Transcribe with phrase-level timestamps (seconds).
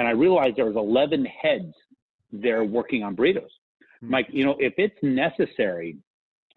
[0.00, 1.74] and I realized there was 11 heads
[2.32, 3.42] there working on burritos.
[3.42, 4.10] Mm-hmm.
[4.10, 5.98] Mike, you know, if it's necessary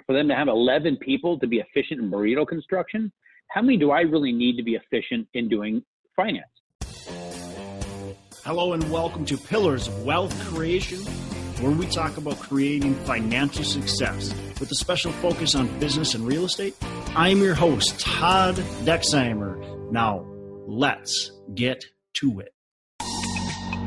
[0.06, 3.12] for them to have 11 people to be efficient in burrito construction,
[3.50, 5.84] how many do I really need to be efficient in doing
[6.16, 6.46] finance?
[8.46, 11.00] Hello and welcome to Pillars of Wealth Creation,
[11.60, 16.46] where we talk about creating financial success with a special focus on business and real
[16.46, 16.78] estate.
[17.14, 18.56] I'm your host, Todd
[18.86, 19.92] Dexheimer.
[19.92, 20.26] Now,
[20.66, 21.84] let's get
[22.14, 22.53] to it.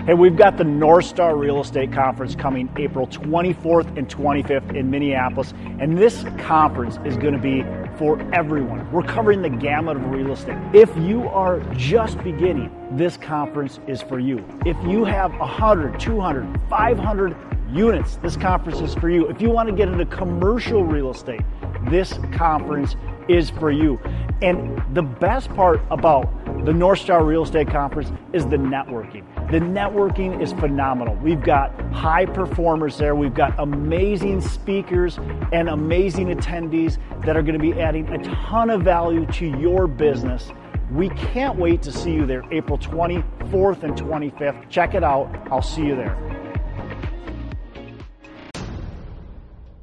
[0.06, 4.88] Hey, we've got the North Star Real Estate Conference coming April 24th and 25th in
[4.88, 7.64] Minneapolis, and this conference is going to be
[7.98, 8.88] for everyone.
[8.92, 10.56] We're covering the gamut of real estate.
[10.72, 14.46] If you are just beginning, this conference is for you.
[14.64, 17.36] If you have 100, 200, 500
[17.72, 19.28] units, this conference is for you.
[19.28, 21.42] If you want to get into commercial real estate,
[21.90, 22.94] this conference
[23.28, 23.98] is for you.
[24.42, 26.28] And the best part about
[26.64, 29.24] the North Star Real Estate Conference is the networking.
[29.50, 31.14] The networking is phenomenal.
[31.16, 33.14] We've got high performers there.
[33.14, 35.18] We've got amazing speakers
[35.52, 39.86] and amazing attendees that are going to be adding a ton of value to your
[39.86, 40.50] business.
[40.90, 44.68] We can't wait to see you there April 24th and 25th.
[44.68, 45.34] Check it out.
[45.50, 46.35] I'll see you there.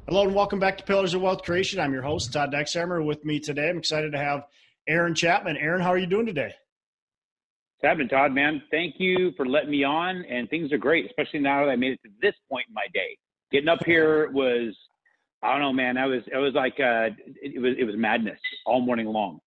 [0.06, 1.80] Hello and welcome back to Pillars of Wealth Creation.
[1.80, 3.02] I'm your host, Todd Dexheimer.
[3.02, 4.44] With me today, I'm excited to have
[4.86, 5.56] Aaron Chapman.
[5.56, 6.52] Aaron, how are you doing today?
[7.82, 8.62] Happening, Todd, man.
[8.70, 10.22] Thank you for letting me on.
[10.28, 12.84] And things are great, especially now that I made it to this point in my
[12.92, 13.16] day.
[13.50, 14.76] Getting up here was,
[15.42, 15.96] I don't know, man.
[15.96, 17.08] I was, it was like, uh,
[17.40, 19.40] it, it was, it was madness all morning long.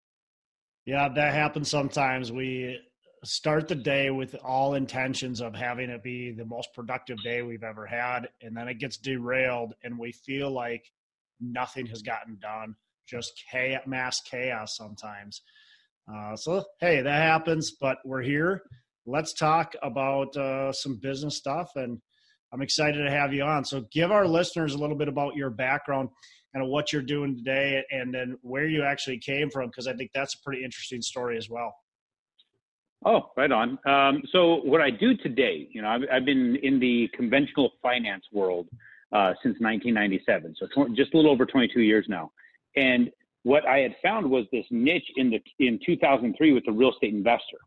[0.87, 2.33] Yeah, that happens sometimes.
[2.33, 2.81] We
[3.27, 7.63] start the day with all intentions of having it be the most productive day we've
[7.63, 10.85] ever had, and then it gets derailed, and we feel like
[11.41, 12.75] nothing has gotten done.
[13.07, 15.43] Just chaos, mass chaos sometimes.
[16.13, 18.63] Uh, so, hey, that happens, but we're here.
[19.07, 21.71] Let's talk about uh, some business stuff.
[21.77, 22.01] And
[22.53, 23.65] I'm excited to have you on.
[23.65, 26.09] So, give our listeners a little bit about your background,
[26.57, 30.11] and what you're doing today, and then where you actually came from, because I think
[30.15, 31.75] that's a pretty interesting story as well.
[33.06, 33.78] Oh, right on.
[33.87, 38.25] Um, so, what I do today, you know, I've, I've been in the conventional finance
[38.33, 38.67] world
[39.12, 42.33] uh, since 1997, so just a little over 22 years now.
[42.75, 43.12] And
[43.44, 47.15] what I had found was this niche in the in 2003 with the real estate
[47.15, 47.59] investor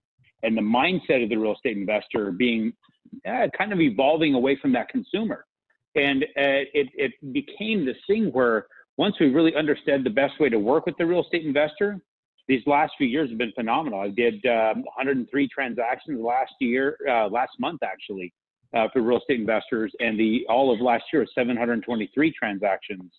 [0.44, 2.74] and the mindset of the real estate investor being
[3.26, 5.46] uh, kind of evolving away from that consumer.
[5.96, 8.68] And uh, it, it became this thing where
[8.98, 12.02] once we really understood the best way to work with the real estate investor,
[12.50, 14.02] these last few years have been phenomenal.
[14.02, 18.34] I did um, 103 transactions last year, uh, last month actually,
[18.76, 23.12] uh, for real estate investors, and the all of last year was 723 transactions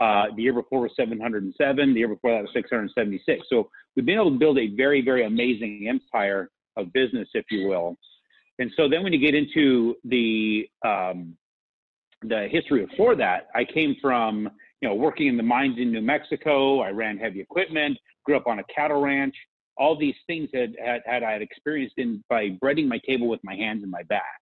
[0.00, 1.92] uh, the year before was 707.
[1.92, 3.46] The year before that was 676.
[3.50, 7.68] So we've been able to build a very, very amazing empire of business, if you
[7.68, 7.96] will.
[8.58, 11.36] And so then when you get into the um,
[12.22, 16.00] the history before that, I came from you know working in the mines in New
[16.00, 16.80] Mexico.
[16.80, 17.98] I ran heavy equipment.
[18.24, 19.34] Grew up on a cattle ranch.
[19.76, 23.40] All these things had had, had I had experienced in by breading my table with
[23.42, 24.40] my hands and my back.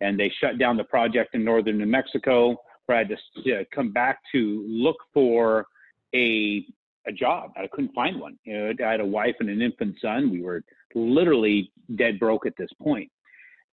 [0.00, 3.64] And they shut down the project in northern New Mexico where I had to uh,
[3.74, 5.66] come back to look for
[6.14, 6.64] a
[7.06, 7.52] a job.
[7.56, 8.38] I couldn't find one.
[8.44, 10.30] You know, I had a wife and an infant son.
[10.30, 10.62] We were
[10.94, 13.10] literally dead broke at this point.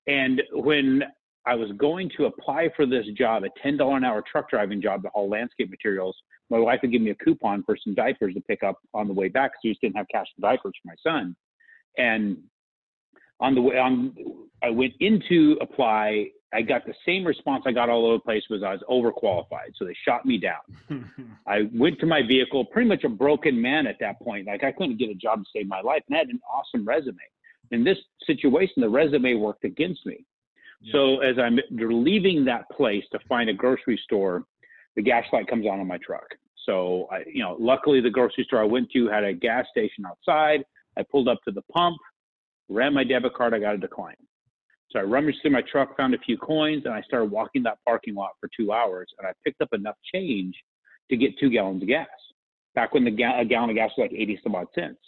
[0.08, 1.04] And when
[1.46, 4.82] I was going to apply for this job, a ten dollar an hour truck driving
[4.82, 6.16] job to haul landscape materials,
[6.50, 9.14] my wife would give me a coupon for some diapers to pick up on the
[9.14, 11.36] way back because we just didn't have cash for diapers for my son.
[11.98, 12.38] And
[13.40, 14.14] on the way on,
[14.62, 18.20] I went in to apply I got the same response I got all over the
[18.20, 19.72] place was I was overqualified.
[19.78, 21.06] So they shot me down.
[21.48, 24.48] I went to my vehicle, pretty much a broken man at that point.
[24.48, 26.86] Like I couldn't get a job to save my life and I had an awesome
[26.86, 27.16] resume.
[27.72, 30.26] In this situation, the resume worked against me.
[30.92, 34.44] So as I'm leaving that place to find a grocery store,
[34.96, 36.26] the gas light comes on on my truck.
[36.66, 40.06] So I, you know, luckily the grocery store I went to had a gas station
[40.06, 40.64] outside.
[40.98, 41.98] I pulled up to the pump,
[42.70, 44.16] ran my debit card, I got a decline.
[44.92, 47.78] So I rummaged through my truck, found a few coins, and I started walking that
[47.88, 49.08] parking lot for two hours.
[49.18, 50.54] And I picked up enough change
[51.10, 52.08] to get two gallons of gas.
[52.76, 55.00] Back when the ga- a gallon of gas was like 80 some odd cents.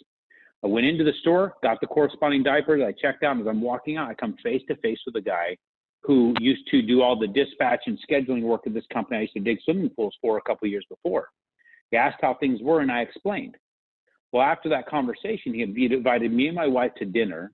[0.64, 2.82] I went into the store, got the corresponding diapers.
[2.82, 3.38] I checked out.
[3.38, 5.56] As I'm walking out, I come face to face with a guy
[6.02, 9.34] who used to do all the dispatch and scheduling work at this company I used
[9.34, 11.28] to dig swimming pools for a couple years before.
[11.90, 13.56] He asked how things were, and I explained.
[14.32, 17.52] Well, after that conversation, he invited me and my wife to dinner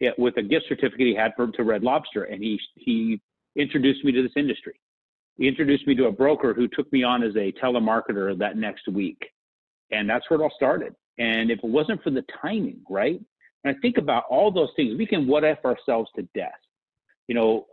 [0.00, 3.20] eh, with a gift certificate he had for to Red Lobster, and he he
[3.56, 4.80] introduced me to this industry.
[5.36, 8.88] He introduced me to a broker who took me on as a telemarketer that next
[8.88, 9.20] week,
[9.90, 10.94] and that's where it all started.
[11.18, 13.20] And if it wasn't for the timing, right?
[13.64, 14.96] And I think about all those things.
[14.96, 16.52] We can what if ourselves to death.
[17.26, 17.66] You know,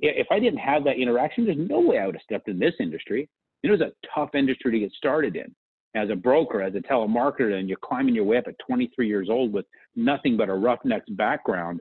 [0.00, 2.74] if I didn't have that interaction, there's no way I would have stepped in this
[2.80, 3.28] industry.
[3.62, 5.54] It was a tough industry to get started in.
[5.94, 9.28] As a broker, as a telemarketer, and you're climbing your way up at 23 years
[9.30, 9.64] old with
[9.94, 11.80] nothing but a roughneck's background,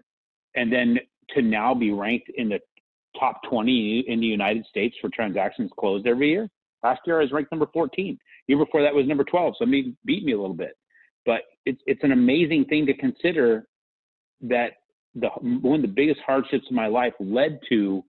[0.56, 0.98] and then
[1.32, 2.60] to now be ranked in the
[3.20, 6.50] top 20 in the United States for transactions closed every year.
[6.86, 8.20] Last year I was ranked number 14.
[8.48, 9.56] Year before that was number 12.
[9.58, 10.78] So me beat me a little bit.
[11.26, 13.68] But it's it's an amazing thing to consider
[14.42, 14.74] that
[15.16, 18.04] the one of the biggest hardships of my life led to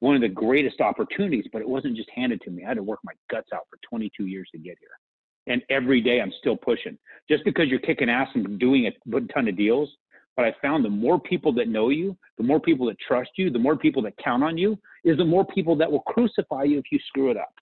[0.00, 2.64] one of the greatest opportunities, but it wasn't just handed to me.
[2.64, 4.98] I had to work my guts out for 22 years to get here.
[5.46, 6.98] And every day I'm still pushing.
[7.30, 9.88] Just because you're kicking ass and doing a ton of deals,
[10.34, 13.50] but I found the more people that know you, the more people that trust you,
[13.50, 16.78] the more people that count on you, is the more people that will crucify you
[16.78, 17.54] if you screw it up.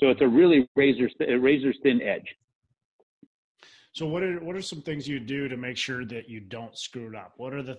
[0.00, 2.36] So it's a really razor razor's thin edge.
[3.92, 6.76] So what are what are some things you do to make sure that you don't
[6.78, 7.34] screw it up?
[7.36, 7.78] What are the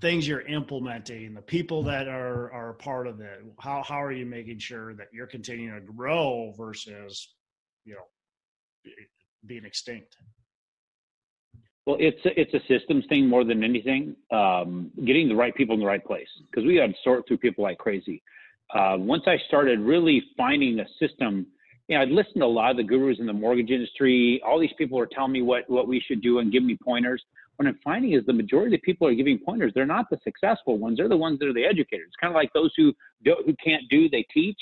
[0.00, 3.42] things you're implementing, the people that are are a part of it?
[3.58, 7.34] How how are you making sure that you're continuing to grow versus,
[7.84, 8.92] you know,
[9.44, 10.16] being extinct?
[11.84, 14.16] Well, it's a, it's a systems thing more than anything.
[14.32, 17.38] Um, getting the right people in the right place because we got to sort through
[17.38, 18.22] people like crazy.
[18.74, 21.46] Uh, once I started really finding a system
[21.88, 24.40] you know, I'd listened to a lot of the gurus in the mortgage industry.
[24.44, 27.22] All these people are telling me what, what we should do and give me pointers.
[27.56, 29.72] What I'm finding is the majority of the people are giving pointers.
[29.74, 30.98] They're not the successful ones.
[30.98, 32.08] They're the ones that are the educators.
[32.08, 32.92] It's kind of like those who
[33.24, 34.58] do, who can't do, they teach.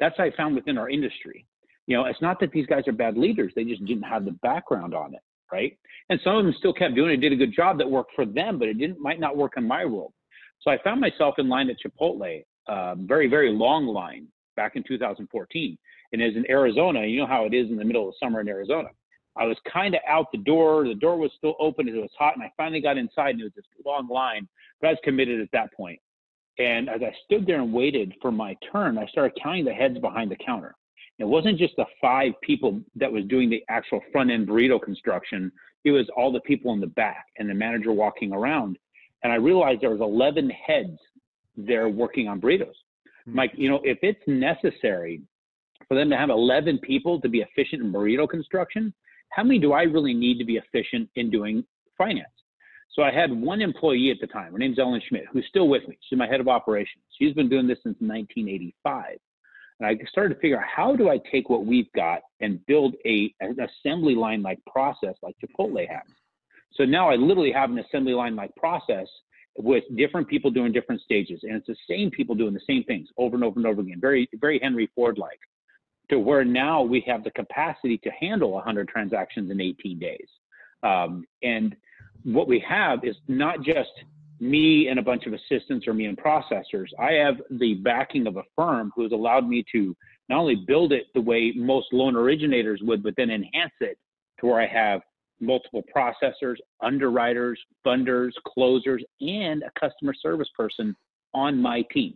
[0.00, 1.46] That's I found within our industry.
[1.86, 3.52] You know, it's not that these guys are bad leaders.
[3.56, 5.78] They just didn't have the background on it, right?
[6.10, 8.26] And some of them still kept doing it, did a good job that worked for
[8.26, 10.12] them, but it didn't might not work in my world.
[10.60, 14.82] So I found myself in line at Chipotle, uh, very very long line back in
[14.82, 15.78] 2014
[16.12, 18.48] and as in Arizona, you know how it is in the middle of summer in
[18.48, 18.88] Arizona.
[19.36, 20.86] I was kind of out the door.
[20.86, 22.34] The door was still open and it was hot.
[22.34, 24.48] And I finally got inside and it was this long line,
[24.80, 26.00] but I was committed at that point.
[26.58, 29.98] And as I stood there and waited for my turn, I started counting the heads
[29.98, 30.74] behind the counter.
[31.20, 35.52] It wasn't just the five people that was doing the actual front end burrito construction.
[35.84, 38.78] It was all the people in the back and the manager walking around.
[39.22, 40.98] And I realized there was 11 heads
[41.56, 42.74] there working on burritos.
[43.24, 43.34] Hmm.
[43.34, 45.22] Mike, you know, if it's necessary
[45.88, 48.92] for them to have 11 people to be efficient in burrito construction,
[49.30, 51.64] how many do I really need to be efficient in doing
[51.96, 52.28] finance?
[52.92, 54.52] So I had one employee at the time.
[54.52, 55.98] Her name's Ellen Schmidt, who's still with me.
[56.08, 57.04] She's my head of operations.
[57.18, 59.18] She's been doing this since 1985.
[59.80, 62.94] And I started to figure out how do I take what we've got and build
[63.06, 66.02] a an assembly line like process like Chipotle has.
[66.72, 69.06] So now I literally have an assembly line like process
[69.56, 73.08] with different people doing different stages, and it's the same people doing the same things
[73.18, 74.00] over and over and over again.
[74.00, 75.38] Very very Henry Ford like
[76.10, 80.28] to where now we have the capacity to handle 100 transactions in 18 days.
[80.82, 81.76] Um, and
[82.24, 83.90] what we have is not just
[84.40, 86.88] me and a bunch of assistants or me and processors.
[86.98, 89.96] I have the backing of a firm who has allowed me to
[90.28, 93.98] not only build it the way most loan originators would, but then enhance it
[94.40, 95.00] to where I have
[95.40, 100.94] multiple processors, underwriters, funders, closers, and a customer service person
[101.34, 102.14] on my team.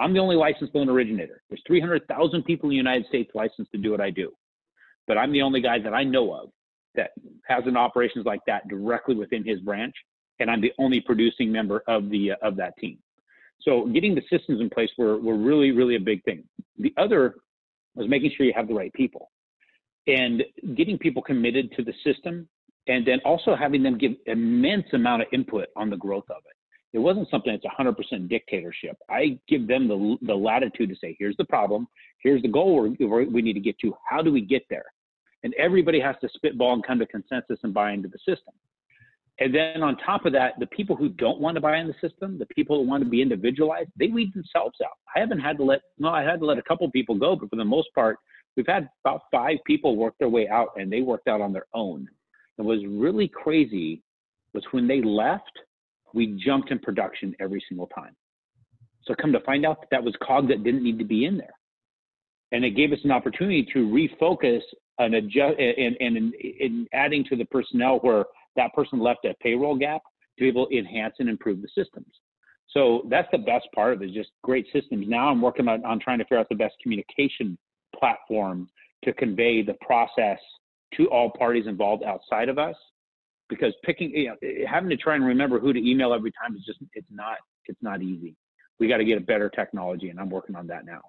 [0.00, 1.42] I'm the only licensed loan originator.
[1.48, 4.32] There's 300,000 people in the United States licensed to do what I do.
[5.06, 6.50] But I'm the only guy that I know of
[6.94, 7.10] that
[7.46, 9.94] has an operations like that directly within his branch.
[10.40, 12.98] And I'm the only producing member of the uh, of that team.
[13.60, 16.44] So getting the systems in place were, were really, really a big thing.
[16.78, 17.36] The other
[17.94, 19.30] was making sure you have the right people
[20.06, 20.42] and
[20.74, 22.48] getting people committed to the system
[22.88, 26.56] and then also having them give immense amount of input on the growth of it.
[26.94, 28.96] It wasn't something that's 100% dictatorship.
[29.10, 31.88] I give them the, the latitude to say, here's the problem,
[32.22, 33.92] here's the goal we we need to get to.
[34.08, 34.84] How do we get there?
[35.42, 38.54] And everybody has to spitball and come to consensus and buy into the system.
[39.40, 42.08] And then on top of that, the people who don't want to buy in the
[42.08, 44.96] system, the people who want to be individualized, they weed themselves out.
[45.14, 47.50] I haven't had to let, no, I had to let a couple people go, but
[47.50, 48.18] for the most part,
[48.56, 51.66] we've had about five people work their way out and they worked out on their
[51.74, 52.08] own.
[52.58, 54.02] It was really crazy
[54.52, 55.50] was when they left,
[56.14, 58.14] we jumped in production every single time.
[59.02, 61.36] So come to find out that that was cog that didn't need to be in
[61.36, 61.52] there.
[62.52, 64.60] And it gave us an opportunity to refocus
[64.98, 68.24] and adjust and, and in, in adding to the personnel where
[68.56, 70.02] that person left a payroll gap
[70.38, 72.06] to be able to enhance and improve the systems.
[72.70, 75.06] So that's the best part of it, just great systems.
[75.08, 77.58] Now I'm working on, on trying to figure out the best communication
[77.98, 78.68] platform
[79.04, 80.38] to convey the process
[80.96, 82.76] to all parties involved outside of us
[83.48, 84.36] because picking you know,
[84.68, 87.36] having to try and remember who to email every time is just it's not
[87.66, 88.36] it's not easy
[88.78, 91.00] we got to get a better technology and i'm working on that now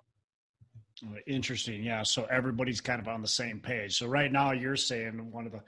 [1.27, 5.29] interesting yeah so everybody's kind of on the same page so right now you're saying
[5.31, 5.61] one of the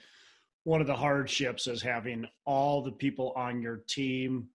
[0.64, 4.50] one of the hardships is having all the people on your team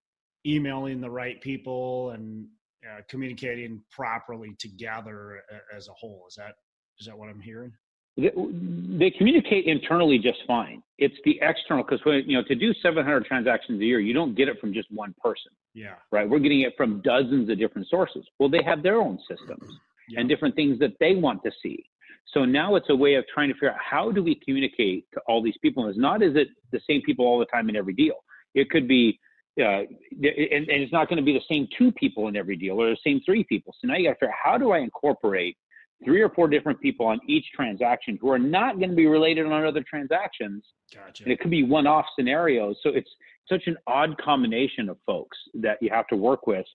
[0.47, 2.47] emailing the right people and
[2.87, 5.43] uh, communicating properly together
[5.75, 6.25] as a whole.
[6.29, 6.55] Is that
[7.01, 7.73] is that what I'm hearing?
[8.17, 10.83] They communicate internally just fine.
[10.99, 14.49] It's the external because you know to do 700 transactions a year, you don't get
[14.49, 15.53] it from just one person.
[15.75, 15.95] Yeah.
[16.11, 16.29] Right.
[16.29, 18.25] We're getting it from dozens of different sources.
[18.39, 19.65] Well, they have their own systems
[20.09, 20.21] yeah.
[20.21, 21.87] and different things that they want to see.
[22.35, 25.21] So now it's a way of trying to figure out how do we communicate to
[25.27, 25.85] all these people.
[25.85, 28.25] And it's not is it the same people all the time in every deal.
[28.55, 29.19] It could be
[29.61, 29.83] uh,
[30.23, 32.89] and, and, it's not going to be the same two people in every deal or
[32.89, 33.75] the same three people.
[33.79, 35.59] So now you got to figure out how do I incorporate
[36.05, 39.47] three or four different people on each transaction who are not going to be related
[39.47, 40.65] on other transactions.
[40.95, 41.25] Gotcha.
[41.25, 42.77] And it could be one-off scenarios.
[42.83, 43.11] So it's
[43.49, 46.67] such an odd combination of folks that you have to work with.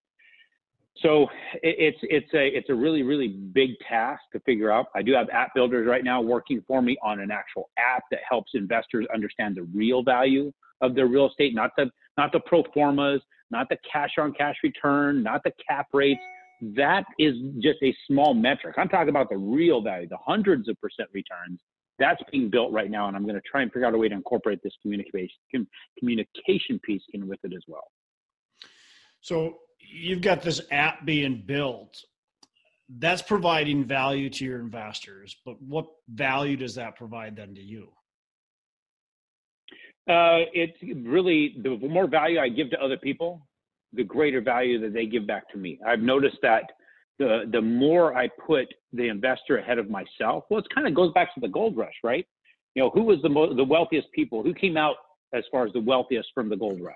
[1.01, 1.27] So
[1.61, 4.87] it's it's a it's a really really big task to figure out.
[4.95, 8.21] I do have app builders right now working for me on an actual app that
[8.27, 12.63] helps investors understand the real value of their real estate, not the not the pro
[12.73, 16.21] formas, not the cash on cash return, not the cap rates.
[16.61, 18.75] That is just a small metric.
[18.77, 21.59] I'm talking about the real value, the hundreds of percent returns.
[21.99, 24.07] That's being built right now, and I'm going to try and figure out a way
[24.07, 27.91] to incorporate this communication communication piece in with it as well.
[29.21, 31.97] So you've got this app being built.
[32.89, 37.89] That's providing value to your investors, but what value does that provide then to you?
[40.09, 43.45] Uh, it's really the more value I give to other people,
[43.93, 45.79] the greater value that they give back to me.
[45.85, 46.63] I've noticed that
[47.19, 51.11] the the more I put the investor ahead of myself, well, it kind of goes
[51.13, 52.25] back to the gold rush, right?
[52.75, 54.43] You know, who was the mo- the wealthiest people?
[54.43, 54.95] Who came out
[55.33, 56.95] as far as the wealthiest from the gold rush?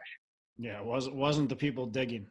[0.58, 2.28] Yeah, it wasn't wasn't the people digging.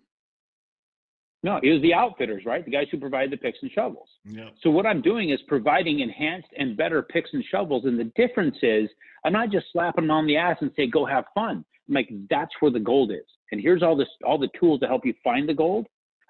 [1.43, 2.63] No, it was the outfitters, right?
[2.65, 4.09] The guys who provided the picks and shovels.
[4.25, 4.51] Yeah.
[4.63, 7.87] So what I'm doing is providing enhanced and better picks and shovels.
[7.87, 8.91] And the difference is
[9.25, 11.65] I'm not just slapping them on the ass and say, go have fun.
[11.91, 13.27] Like, that's where the gold is.
[13.53, 15.87] And here's all this, all the tools to help you find the gold.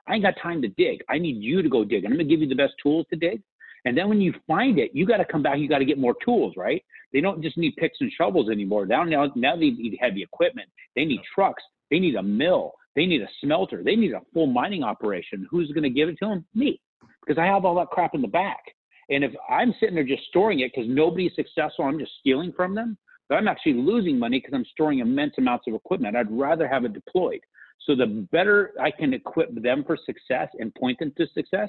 [0.09, 1.03] I ain't got time to dig.
[1.09, 2.05] I need you to go dig.
[2.05, 3.43] And I'm gonna give you the best tools to dig.
[3.85, 5.59] And then when you find it, you got to come back.
[5.59, 6.83] You got to get more tools, right?
[7.13, 8.87] They don't just need picks and shovels anymore.
[8.87, 10.69] Now, now, now they need heavy equipment.
[10.97, 11.63] They need trucks.
[11.91, 12.73] They need a mill.
[12.95, 13.83] They need a smelter.
[13.85, 15.47] They need a full mining operation.
[15.51, 16.45] Who's going to give it to them?
[16.55, 16.81] Me,
[17.25, 18.61] because I have all that crap in the back.
[19.09, 22.75] And if I'm sitting there just storing it because nobody's successful, I'm just stealing from
[22.75, 22.97] them.
[23.35, 26.17] I'm actually losing money because I'm storing immense amounts of equipment.
[26.17, 27.41] I'd rather have it deployed.
[27.87, 31.69] So the better I can equip them for success and point them to success,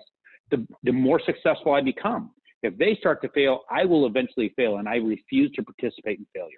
[0.49, 2.31] the, the more successful I become.
[2.63, 6.27] If they start to fail, I will eventually fail, and I refuse to participate in
[6.33, 6.57] failure.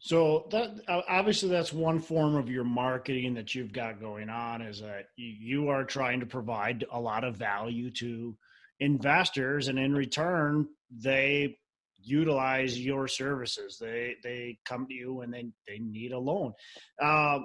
[0.00, 4.80] So that obviously that's one form of your marketing that you've got going on is
[4.80, 8.34] that you are trying to provide a lot of value to
[8.80, 11.58] investors, and in return, they
[12.02, 13.78] utilize your services.
[13.80, 16.52] They they come to you and they they need a loan.
[17.00, 17.40] Uh,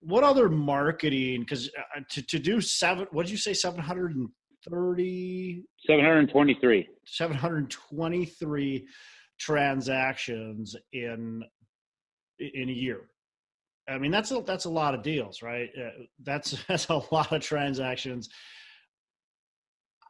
[0.00, 1.40] what other marketing?
[1.40, 3.54] Because uh, to to do seven, what did you say?
[3.54, 4.28] Seven hundred and
[4.68, 5.64] thirty.
[5.86, 6.88] Seven hundred twenty-three.
[7.06, 8.86] Seven hundred twenty-three
[9.38, 11.42] transactions in
[12.38, 13.08] in a year.
[13.88, 15.68] I mean, that's a, that's a lot of deals, right?
[15.78, 18.28] Uh, that's that's a lot of transactions.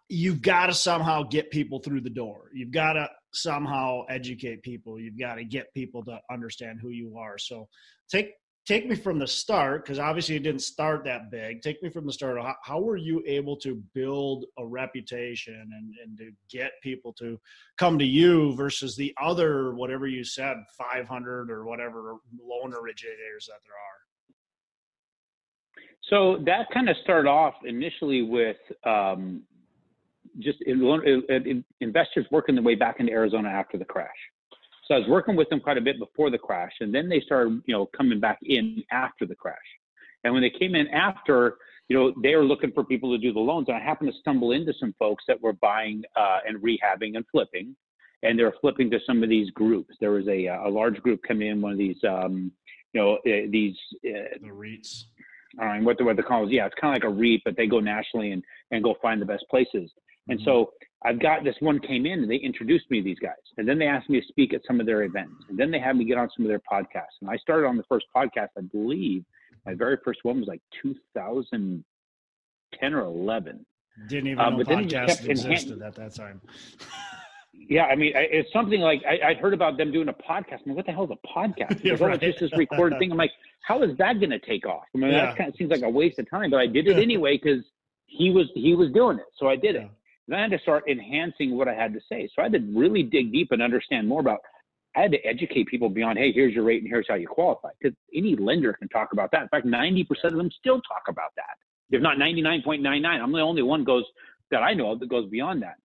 [0.08, 2.50] You've got to somehow get people through the door.
[2.52, 4.98] You've got to somehow educate people.
[4.98, 7.38] You've got to get people to understand who you are.
[7.38, 7.68] So
[8.08, 8.34] take
[8.66, 12.06] take me from the start because obviously you didn't start that big take me from
[12.06, 16.72] the start how, how were you able to build a reputation and, and to get
[16.82, 17.38] people to
[17.78, 23.60] come to you versus the other whatever you said 500 or whatever loan originators that
[23.64, 24.04] there are
[26.08, 29.42] so that kind of started off initially with um,
[30.38, 30.82] just in,
[31.28, 34.10] in, investors working their way back into arizona after the crash
[34.86, 37.20] so I was working with them quite a bit before the crash, and then they
[37.20, 39.56] started, you know, coming back in after the crash.
[40.24, 41.56] And when they came in after,
[41.88, 43.68] you know, they were looking for people to do the loans.
[43.68, 47.24] And I happened to stumble into some folks that were buying uh, and rehabbing and
[47.32, 47.74] flipping,
[48.22, 49.94] and they were flipping to some of these groups.
[50.00, 52.52] There was a a large group coming in, one of these, um,
[52.92, 53.76] you know, uh, these
[54.06, 55.04] uh, the REITs.
[55.58, 56.52] I don't know what the what the call is.
[56.52, 59.20] Yeah, it's kind of like a REIT, but they go nationally and and go find
[59.20, 59.90] the best places.
[60.28, 60.44] And mm-hmm.
[60.44, 60.72] so
[61.04, 63.34] I've got this one came in and they introduced me to these guys.
[63.58, 65.44] And then they asked me to speak at some of their events.
[65.48, 67.20] And then they had me get on some of their podcasts.
[67.20, 69.24] And I started on the first podcast, I believe
[69.66, 73.66] my very first one was like 2010 or 11.
[74.08, 76.40] Didn't even um, know podcasts existed at that time.
[77.52, 80.60] yeah, I mean, it's something like I, would heard about them doing a podcast.
[80.64, 81.80] I mean, what the hell is a podcast?
[81.84, 82.20] yeah, right.
[82.20, 83.12] just this recorded thing.
[83.12, 84.84] I'm like, how is that going to take off?
[84.94, 85.26] I mean, yeah.
[85.26, 87.64] that kind of seems like a waste of time, but I did it anyway because
[88.06, 89.88] he was he was doing it, so I did it.
[90.28, 92.28] Then I had to start enhancing what I had to say.
[92.34, 94.40] So I had to really dig deep and understand more about
[94.96, 97.70] I had to educate people beyond, hey, here's your rate and here's how you qualify.
[97.80, 99.42] Because any lender can talk about that.
[99.42, 101.56] In fact, 90% of them still talk about that.
[101.90, 104.04] If not 99.99, I'm the only one goes
[104.50, 105.76] that I know of that goes beyond that.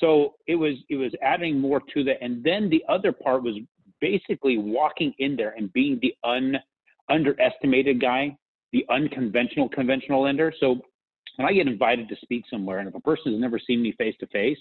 [0.00, 2.16] So it was it was adding more to that.
[2.20, 3.56] And then the other part was
[4.00, 6.58] basically walking in there and being the un
[7.08, 8.36] underestimated guy,
[8.72, 10.52] the unconventional conventional lender.
[10.58, 10.80] So
[11.36, 13.92] when I get invited to speak somewhere, and if a person has never seen me
[13.92, 14.58] face to face,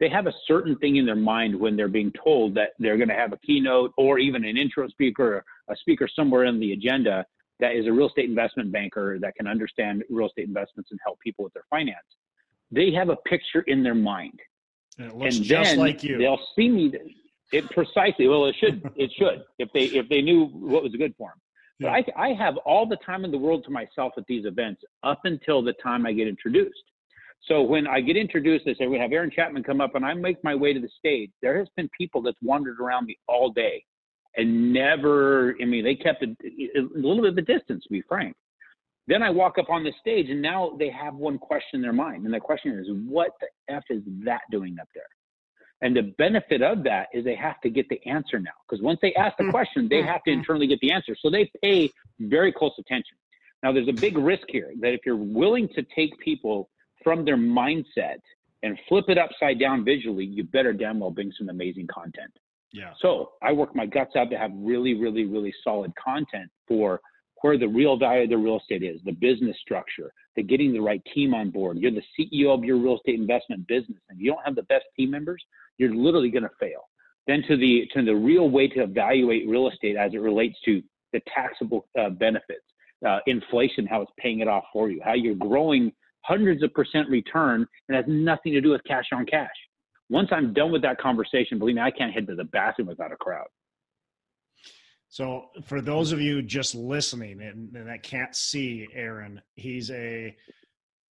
[0.00, 3.08] they have a certain thing in their mind when they're being told that they're going
[3.08, 7.24] to have a keynote or even an intro speaker a speaker somewhere in the agenda
[7.60, 11.20] that is a real estate investment banker that can understand real estate investments and help
[11.20, 11.98] people with their finance.
[12.72, 14.40] They have a picture in their mind.
[14.98, 16.18] And it looks and just like you.
[16.18, 16.92] They'll see me.
[17.52, 18.26] It precisely.
[18.26, 18.82] Well, it should.
[18.96, 19.44] It should.
[19.58, 21.40] If they if they knew what was good for them.
[21.82, 24.82] But I I have all the time in the world to myself at these events
[25.02, 26.84] up until the time I get introduced.
[27.48, 30.14] So when I get introduced, they say we have Aaron Chapman come up, and I
[30.14, 31.30] make my way to the stage.
[31.42, 33.84] There has been people that's wandered around me all day,
[34.36, 35.56] and never.
[35.60, 36.28] I mean, they kept a,
[36.76, 38.36] a little bit of a distance, to be frank.
[39.08, 41.92] Then I walk up on the stage, and now they have one question in their
[41.92, 45.02] mind, and the question is, "What the f is that doing up there?"
[45.82, 49.00] And the benefit of that is they have to get the answer now, because once
[49.02, 49.50] they ask the mm-hmm.
[49.50, 50.40] question, they have to mm-hmm.
[50.40, 51.14] internally get the answer.
[51.20, 53.16] So they pay very close attention.
[53.62, 56.70] Now, there's a big risk here that if you're willing to take people
[57.02, 58.20] from their mindset
[58.62, 62.32] and flip it upside down visually, you better damn well bring some amazing content.
[62.72, 62.92] Yeah.
[63.00, 67.00] So I work my guts out to have really, really, really solid content for
[67.42, 70.80] where the real value of the real estate is, the business structure, the getting the
[70.80, 71.78] right team on board.
[71.78, 74.84] You're the CEO of your real estate investment business, and you don't have the best
[74.96, 75.42] team members,
[75.78, 76.88] you're literally going to fail.
[77.26, 80.82] Then to the to the real way to evaluate real estate as it relates to
[81.12, 82.64] the taxable uh, benefits,
[83.06, 85.92] uh, inflation, how it's paying it off for you, how you're growing
[86.24, 89.50] hundreds of percent return and has nothing to do with cash on cash.
[90.08, 93.12] Once I'm done with that conversation, believe me, I can't head to the bathroom without
[93.12, 93.46] a crowd.
[95.12, 100.34] So, for those of you just listening and, and that can't see Aaron, he's a,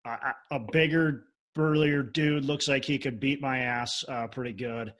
[0.03, 0.17] a,
[0.49, 2.43] a bigger, burlier dude.
[2.43, 4.91] Looks like he could beat my ass uh, pretty good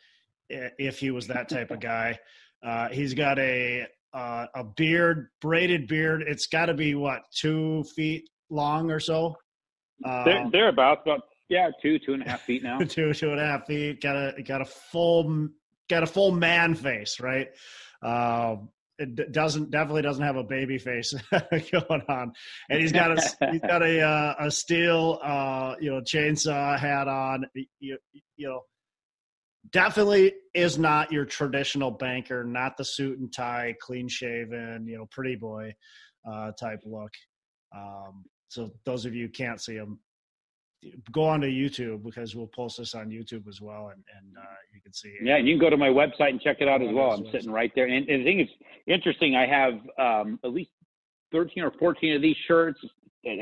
[0.50, 2.20] if he was that type of guy.
[2.62, 6.24] Uh, he's got a uh, a beard, braided beard.
[6.28, 9.36] It's got to be what two feet long or so.
[10.06, 12.78] Um, they're, they're about about yeah two two and a half feet now.
[12.88, 14.00] two two and a half feet.
[14.00, 15.50] Got a got a full
[15.90, 17.48] got a full man face, right?
[18.04, 18.70] Um,
[19.32, 22.34] doesn't definitely doesn't have a baby face going on,
[22.70, 27.08] and he's got a he's got a uh, a steel uh, you know chainsaw hat
[27.08, 27.46] on.
[27.80, 27.98] You,
[28.38, 28.62] you know,
[29.72, 35.08] definitely is not your traditional banker, not the suit and tie, clean shaven, you know,
[35.12, 35.74] pretty boy
[36.30, 37.12] uh, type look.
[37.76, 40.00] Um, so those of you can't see them,
[41.12, 44.42] go onto YouTube because we'll post this on YouTube as well, and, and uh,
[44.74, 45.10] you can see.
[45.10, 45.26] It.
[45.26, 47.12] Yeah, and you can go to my website and check it out as well.
[47.12, 48.50] I'm sitting right there, and, and the thing is
[48.88, 49.36] interesting.
[49.36, 50.72] I have um, at least
[51.32, 52.80] 13 or 14 of these shirts,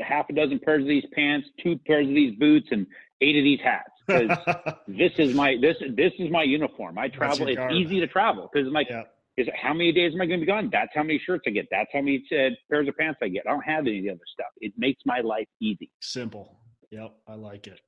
[0.06, 2.86] half a dozen pairs of these pants, two pairs of these boots, and
[3.20, 3.90] eight of these hats.
[4.06, 4.38] Because
[4.88, 6.98] this is my this this is my uniform.
[6.98, 7.48] I travel.
[7.48, 8.88] It's easy to travel because like.
[8.90, 9.04] Yeah
[9.36, 10.68] is it how many days am I going to be gone?
[10.70, 11.66] That's how many shirts I get.
[11.70, 13.44] That's how many uh, pairs of pants I get.
[13.46, 14.48] I don't have any of the other stuff.
[14.60, 15.90] It makes my life easy.
[16.00, 16.58] Simple.
[16.92, 17.80] Yep, I like it.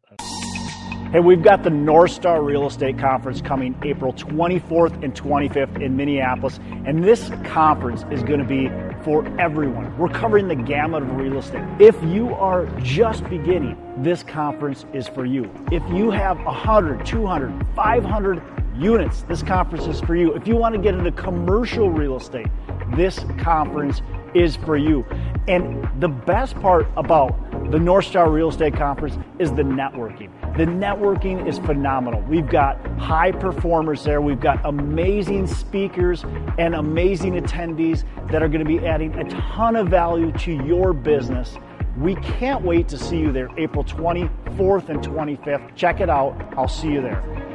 [1.11, 5.97] Hey, we've got the North Star Real Estate Conference coming April 24th and 25th in
[5.97, 8.69] Minneapolis, and this conference is going to be
[9.03, 9.99] for everyone.
[9.99, 11.65] We're covering the gamut of real estate.
[11.81, 15.51] If you are just beginning, this conference is for you.
[15.73, 18.43] If you have 100, 200, 500
[18.77, 20.33] units, this conference is for you.
[20.35, 22.47] If you want to get into commercial real estate,
[22.95, 24.01] this conference
[24.33, 25.05] is for you.
[25.49, 30.31] And the best part about the North Star Real Estate Conference is the networking.
[30.57, 32.21] The networking is phenomenal.
[32.23, 34.21] We've got high performers there.
[34.21, 36.25] We've got amazing speakers
[36.59, 40.93] and amazing attendees that are going to be adding a ton of value to your
[40.93, 41.57] business.
[41.99, 45.75] We can't wait to see you there April 24th and 25th.
[45.75, 46.41] Check it out.
[46.57, 47.52] I'll see you there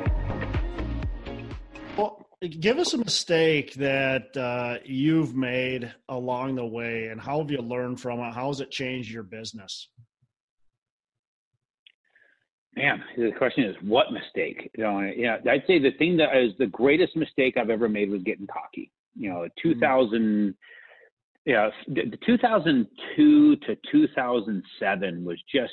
[2.45, 7.61] give us a mistake that uh, you've made along the way and how have you
[7.61, 8.33] learned from it?
[8.33, 9.87] How has it changed your business?
[12.75, 14.69] Man the question is what mistake?
[14.77, 18.11] You know yeah i'd say the thing that is the greatest mistake i've ever made
[18.11, 18.91] was getting cocky.
[19.15, 20.49] You know 2000 mm-hmm.
[21.49, 21.69] yeah
[22.23, 25.71] 2002 to 2007 was just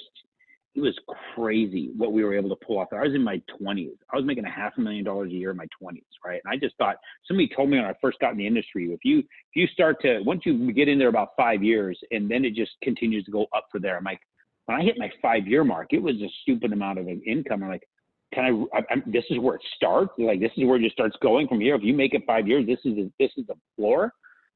[0.75, 0.99] it was
[1.35, 2.89] crazy what we were able to pull off.
[2.93, 3.97] I was in my 20s.
[4.13, 6.41] I was making a half a million dollars a year in my 20s, right?
[6.45, 6.97] And I just thought
[7.29, 10.01] somebody told me when I first got in the industry, if you if you start
[10.03, 13.31] to once you get in there about five years, and then it just continues to
[13.31, 13.97] go up for there.
[13.97, 14.21] I'm like,
[14.67, 17.63] when I hit my five year mark, it was a stupid amount of income.
[17.63, 17.87] I'm like,
[18.33, 20.13] can I, I, this is where it starts.
[20.19, 21.77] Like this is where it just starts going from here.
[21.77, 24.13] If you make it five years, this is, this is the floor.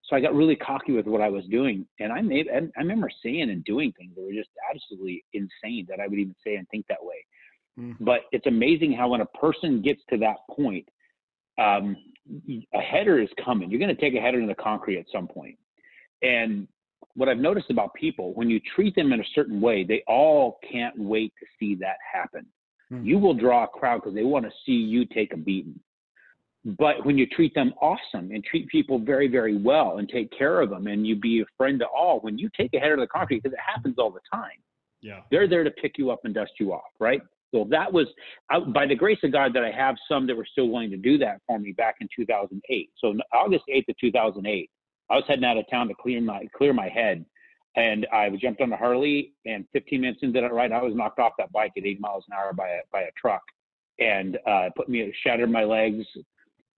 [0.09, 1.87] So I got really cocky with what I was doing.
[2.01, 5.87] And I made, I, I remember saying and doing things that were just absolutely insane
[5.89, 7.17] that I would even say and think that way.
[7.79, 8.05] Mm-hmm.
[8.05, 10.89] But it's amazing how when a person gets to that point,
[11.59, 11.97] um,
[12.75, 13.71] a header is coming.
[13.71, 15.57] You're going to take a header in the concrete at some point.
[16.23, 16.67] And
[17.15, 20.59] what I've noticed about people, when you treat them in a certain way, they all
[20.71, 22.47] can't wait to see that happen.
[22.93, 23.05] Mm-hmm.
[23.05, 25.79] You will draw a crowd because they want to see you take a beating.
[26.77, 30.61] But when you treat them awesome and treat people very, very well and take care
[30.61, 33.03] of them and you be a friend to all, when you take a header to
[33.03, 34.59] the concrete, because it happens all the time,
[35.01, 37.23] yeah, they're there to pick you up and dust you off, right?
[37.55, 38.07] So that was
[38.75, 41.17] by the grace of God that I have some that were still willing to do
[41.19, 42.91] that for me back in 2008.
[42.99, 44.71] So August 8th of 2008,
[45.11, 47.25] I was heading out of town to clear my clear my head,
[47.77, 49.33] and I jumped on a Harley.
[49.47, 52.25] And 15 minutes into that ride, I was knocked off that bike at 80 miles
[52.29, 53.43] an hour by a by a truck,
[53.99, 56.05] and uh, put me shattered my legs,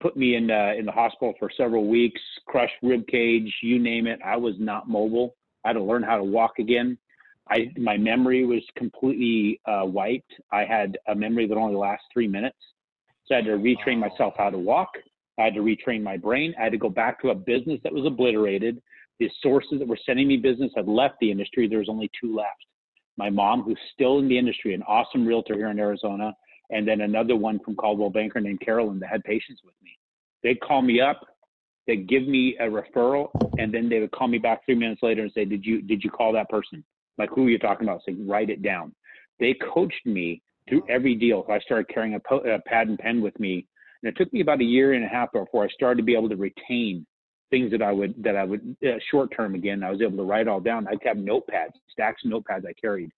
[0.01, 4.07] put me in uh, in the hospital for several weeks, crushed rib cage, you name
[4.07, 4.19] it.
[4.25, 5.37] I was not mobile.
[5.65, 6.99] I had to learn how to walk again.
[7.49, 10.33] I my memory was completely uh, wiped.
[10.53, 12.59] I had a memory that only lasts three minutes,
[13.27, 14.91] so I had to retrain myself how to walk.
[15.39, 16.55] I had to retrain my brain.
[16.59, 18.81] I had to go back to a business that was obliterated.
[19.19, 21.69] The sources that were sending me business had left the industry.
[21.69, 22.65] There was only two left.
[23.17, 26.35] My mom, who's still in the industry, an awesome realtor here in Arizona,
[26.71, 29.99] and then another one from Coldwell Banker named Carolyn that had patience with me.
[30.43, 31.21] They'd call me up,
[31.87, 33.29] they'd give me a referral,
[33.59, 36.03] and then they would call me back three minutes later and say, "Did you did
[36.03, 36.85] you call that person?"
[37.21, 38.93] like who are you're talking about, saying write it down.
[39.39, 41.45] They coached me through every deal.
[41.47, 43.67] So I started carrying a, po- a pad and pen with me,
[44.03, 46.17] and it took me about a year and a half before I started to be
[46.17, 47.07] able to retain
[47.51, 49.83] things that I would that I would uh, short term again.
[49.85, 50.89] I was able to write all down.
[50.89, 53.11] I'd have notepads, stacks of notepads I carried,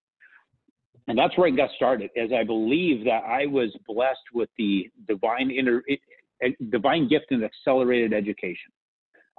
[1.09, 2.11] and that's where I got started.
[2.17, 5.97] As I believe that I was blessed with the divine inter, eh,
[6.43, 8.73] eh, divine gift and accelerated education.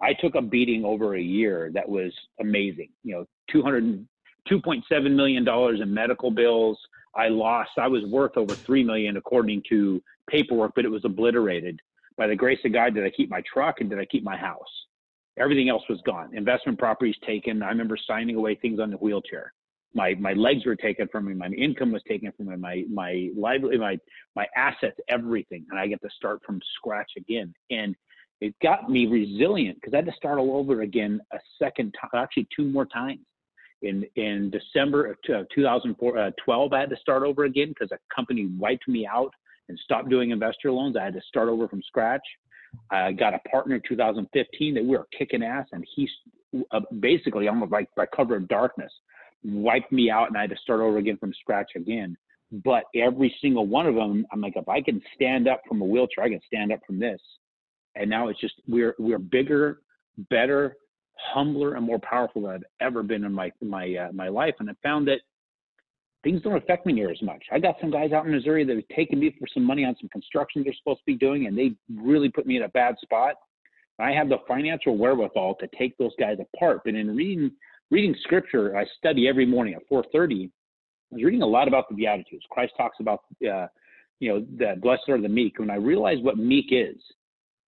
[0.01, 2.89] I took a beating over a year that was amazing.
[3.03, 4.05] You know, 200
[4.49, 6.77] 2.7 million dollars in medical bills.
[7.15, 7.71] I lost.
[7.77, 11.79] I was worth over three million according to paperwork, but it was obliterated.
[12.17, 14.37] By the grace of God, did I keep my truck and did I keep my
[14.37, 14.59] house?
[15.39, 16.35] Everything else was gone.
[16.35, 17.63] Investment properties taken.
[17.63, 19.53] I remember signing away things on the wheelchair.
[19.93, 21.33] My my legs were taken from me.
[21.33, 22.55] My income was taken from me.
[22.55, 23.97] My my livelihood, my
[24.35, 27.53] my assets, everything, and I get to start from scratch again.
[27.69, 27.95] And
[28.41, 32.09] it got me resilient because I had to start all over again a second time,
[32.21, 33.19] actually two more times
[33.83, 35.17] in in December of
[35.53, 39.31] 2012, uh, I had to start over again because a company wiped me out
[39.69, 40.97] and stopped doing investor loans.
[40.97, 42.23] I had to start over from scratch.
[42.89, 46.09] I got a partner in 2015 that we were kicking ass, and he
[46.71, 48.91] uh, basically almost like by cover of darkness
[49.43, 52.17] wiped me out, and I had to start over again from scratch again.
[52.51, 55.85] But every single one of them, I'm like, if I can stand up from a
[55.85, 57.19] wheelchair, I can stand up from this.
[57.95, 59.81] And now it's just we're we're bigger,
[60.29, 60.77] better,
[61.17, 64.55] humbler and more powerful than I've ever been in my my uh, my life.
[64.59, 65.19] And I found that
[66.23, 67.43] things don't affect me near as much.
[67.51, 69.95] I got some guys out in Missouri that have taken me for some money on
[69.99, 72.95] some construction they're supposed to be doing, and they really put me in a bad
[73.01, 73.35] spot.
[73.99, 76.81] I have the financial wherewithal to take those guys apart.
[76.83, 77.51] But in reading
[77.91, 80.45] reading scripture, I study every morning at 4:30.
[80.45, 82.45] I was reading a lot about the Beatitudes.
[82.49, 83.67] Christ talks about, uh,
[84.19, 85.59] you know, the blessed are the meek.
[85.59, 86.97] When I realized what meek is,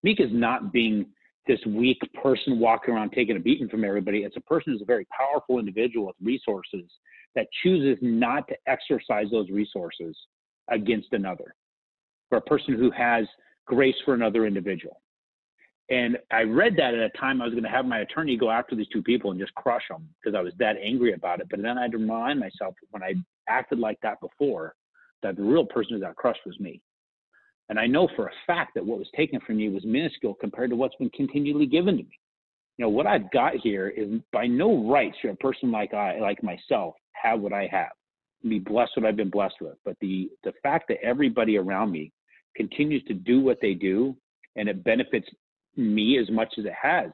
[0.03, 1.07] meek is not being
[1.46, 4.22] this weak person walking around taking a beating from everybody.
[4.22, 6.90] It's a person who's a very powerful individual with resources
[7.35, 10.16] that chooses not to exercise those resources
[10.70, 11.55] against another,
[12.31, 13.27] or a person who has
[13.66, 15.03] grace for another individual.
[15.90, 18.51] And I read that at a time I was going to have my attorney go
[18.51, 21.49] after these two people and just crush them because I was that angry about it.
[21.51, 23.14] But then I had to remind myself when I
[23.49, 24.75] acted like that before
[25.23, 26.81] that the real person who got crushed was me.
[27.68, 30.70] And I know for a fact that what was taken from me was minuscule compared
[30.70, 32.18] to what's been continually given to me.
[32.77, 36.18] You know, what I've got here is by no right should a person like I,
[36.18, 37.92] like myself, have what I have,
[38.49, 39.77] be blessed what I've been blessed with.
[39.85, 42.12] But the the fact that everybody around me
[42.57, 44.16] continues to do what they do
[44.57, 45.29] and it benefits
[45.76, 47.10] me as much as it has,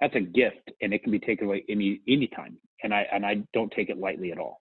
[0.00, 2.56] that's a gift and it can be taken away any anytime.
[2.82, 4.60] And I and I don't take it lightly at all.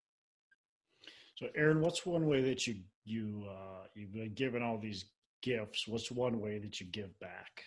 [1.38, 5.06] So Aaron, what's one way that you you uh, you've been given all these
[5.42, 5.88] gifts.
[5.88, 7.64] What's one way that you give back?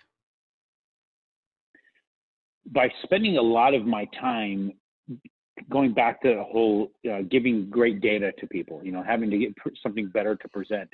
[2.72, 4.72] By spending a lot of my time
[5.70, 9.38] going back to the whole uh, giving great data to people, you know, having to
[9.38, 10.88] get something better to present.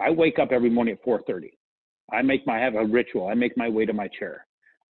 [0.00, 1.50] I wake up every morning at 4:30.
[2.12, 3.28] I make my I have a ritual.
[3.28, 4.46] I make my way to my chair.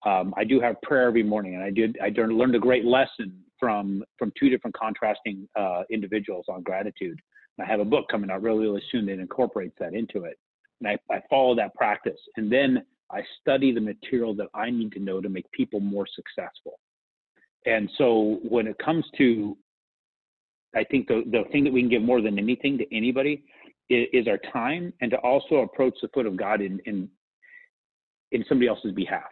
[0.07, 3.45] Um, I do have prayer every morning, and I did I learned a great lesson
[3.59, 7.19] from from two different contrasting uh, individuals on gratitude
[7.61, 10.39] I have a book coming out really, really soon that incorporates that into it.
[10.81, 12.19] And I, I follow that practice.
[12.37, 16.07] And then I study the material that I need to know to make people more
[16.15, 16.79] successful.
[17.67, 19.57] And so when it comes to,
[20.77, 23.45] I think the, the thing that we can give more than anything to anybody
[23.89, 27.09] is, our time and to also approach the foot of God in, in,
[28.33, 29.25] in somebody else's behalf.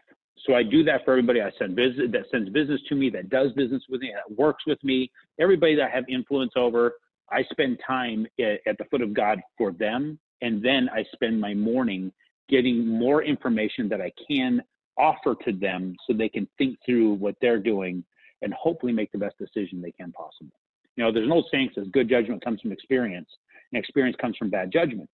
[0.47, 3.31] So I do that for everybody I send business that sends business to me, that
[3.31, 6.95] does business with me, that works with me, everybody that I have influence over.
[7.31, 11.41] I spend time at, at the foot of God for them, and then I spend
[11.41, 12.13] my morning
[12.49, 14.63] getting more information that I can
[14.97, 18.05] offer to them so they can think through what they're doing
[18.43, 20.53] and hopefully make the best decision they can possible.
[20.97, 23.29] You know, there's an old saying that says good judgment comes from experience,
[23.73, 25.09] and experience comes from bad judgment.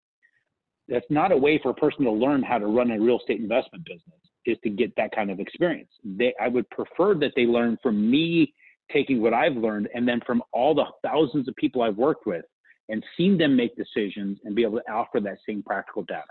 [0.88, 3.40] That's not a way for a person to learn how to run a real estate
[3.40, 5.90] investment business is to get that kind of experience.
[6.04, 8.52] They, I would prefer that they learn from me
[8.92, 12.44] taking what I've learned and then from all the thousands of people I've worked with
[12.88, 16.24] and seen them make decisions and be able to offer that same practical data.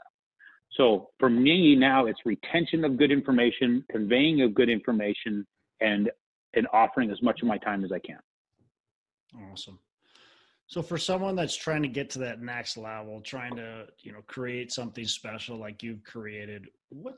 [0.73, 5.45] So for me now, it's retention of good information, conveying of good information,
[5.79, 6.09] and
[6.53, 8.19] and offering as much of my time as I can.
[9.51, 9.79] Awesome.
[10.71, 14.21] So for someone that's trying to get to that next level, trying to you know
[14.27, 17.15] create something special like you've created, what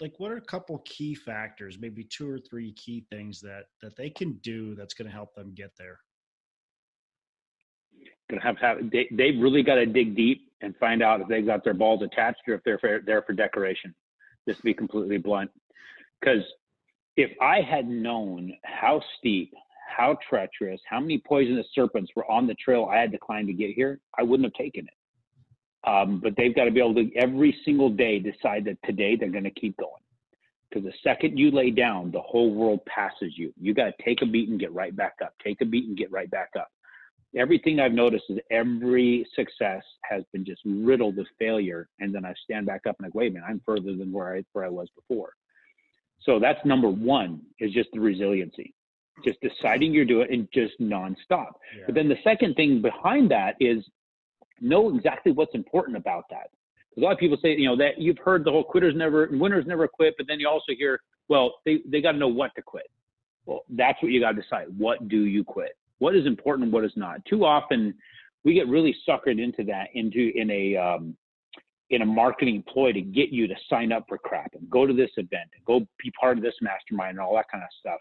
[0.00, 3.94] like what are a couple key factors, maybe two or three key things that that
[3.96, 6.00] they can do that's going to help them get there?
[8.30, 11.44] Gonna have, have they they've really got to dig deep and find out if they've
[11.44, 13.94] got their balls attached or if they're there for decoration.
[14.48, 15.50] Just to be completely blunt,
[16.20, 16.42] because
[17.18, 19.52] if I had known how steep,
[19.86, 23.52] how treacherous, how many poisonous serpents were on the trail I had to climb to
[23.52, 25.88] get here, I wouldn't have taken it.
[25.88, 29.30] Um, but they've got to be able to every single day decide that today they're
[29.30, 29.90] going to keep going.
[30.68, 33.52] Because the second you lay down, the whole world passes you.
[33.60, 35.34] You got to take a beat and get right back up.
[35.44, 36.68] Take a beat and get right back up.
[37.36, 42.32] Everything I've noticed is every success has been just riddled with failure, and then I
[42.44, 44.68] stand back up and like, wait a minute, I'm further than where I where I
[44.68, 45.32] was before.
[46.22, 48.72] So that's number one is just the resiliency,
[49.24, 51.16] just deciding you're doing it and just nonstop.
[51.30, 51.84] Yeah.
[51.86, 53.84] But then the second thing behind that is
[54.60, 56.50] know exactly what's important about that.
[56.90, 59.28] Because a lot of people say, you know, that you've heard the whole quitters never,
[59.32, 62.54] winners never quit, but then you also hear, well, they, they got to know what
[62.56, 62.90] to quit.
[63.46, 64.66] Well, that's what you got to decide.
[64.76, 65.76] What do you quit?
[65.98, 67.24] What is important and what is not?
[67.24, 67.94] Too often
[68.44, 71.16] we get really suckered into that, into in a, um,
[71.90, 74.92] in a marketing ploy to get you to sign up for crap and go to
[74.92, 78.00] this event and go be part of this mastermind and all that kind of stuff.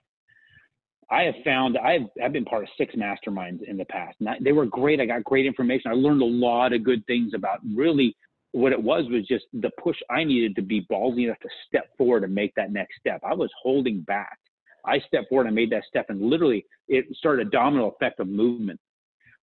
[1.10, 4.16] I have found I've I've been part of six masterminds in the past.
[4.28, 5.00] I, they were great.
[5.00, 5.92] I got great information.
[5.92, 8.16] I learned a lot of good things about really
[8.52, 11.90] what it was was just the push I needed to be ballsy enough to step
[11.98, 13.22] forward and make that next step.
[13.24, 14.38] I was holding back.
[14.86, 18.28] I stepped forward and made that step, and literally it started a domino effect of
[18.28, 18.80] movement.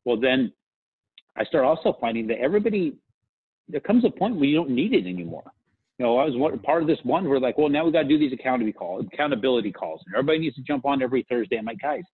[0.04, 0.52] Well, then
[1.36, 2.94] I started also finding that everybody
[3.68, 5.50] there comes a point where you don't need it anymore
[6.00, 7.28] you know, I was one, part of this one.
[7.28, 10.38] We're like, well, now we got to do these accountability calls, accountability calls, and everybody
[10.38, 11.58] needs to jump on every Thursday.
[11.58, 12.04] I'm like, guys,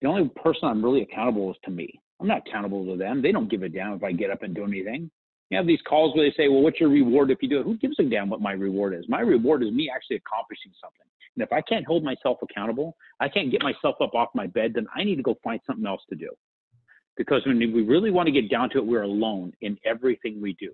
[0.00, 2.00] the only person I'm really accountable is to me.
[2.18, 3.20] I'm not accountable to them.
[3.20, 5.10] They don't give a damn if I get up and do anything.
[5.50, 7.64] You have these calls where they say, well, what's your reward if you do it?
[7.64, 9.04] Who gives a damn what my reward is?
[9.06, 11.06] My reward is me actually accomplishing something.
[11.36, 14.72] And if I can't hold myself accountable, I can't get myself up off my bed,
[14.74, 16.30] then I need to go find something else to do.
[17.18, 20.56] Because when we really want to get down to it, we're alone in everything we
[20.58, 20.70] do.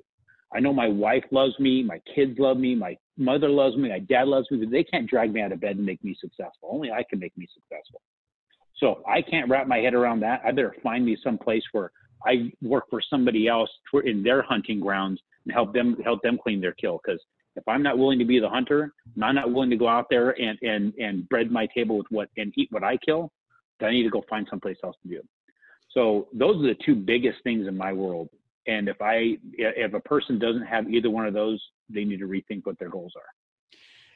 [0.56, 3.98] I know my wife loves me, my kids love me, my mother loves me, my
[3.98, 6.70] dad loves me, but they can't drag me out of bed and make me successful.
[6.70, 8.00] Only I can make me successful.
[8.78, 10.40] So I can't wrap my head around that.
[10.46, 11.92] I better find me some place where
[12.26, 13.68] I work for somebody else
[14.04, 17.00] in their hunting grounds and help them help them clean their kill.
[17.04, 17.20] Because
[17.54, 20.06] if I'm not willing to be the hunter, and I'm not willing to go out
[20.08, 23.30] there and and and bread my table with what and eat what I kill,
[23.78, 25.20] then I need to go find someplace else to do.
[25.90, 28.30] So those are the two biggest things in my world
[28.66, 32.26] and if I if a person doesn't have either one of those, they need to
[32.26, 33.22] rethink what their goals are.